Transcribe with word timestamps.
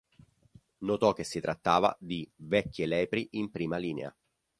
Notò 0.79 1.13
che 1.13 1.23
si 1.23 1.39
trattava 1.39 1.95
di 1.99 2.27
"vecchie 2.37 2.87
lepri 2.87 3.27
in 3.33 3.51
prima 3.51 3.77
linea". 3.77 4.11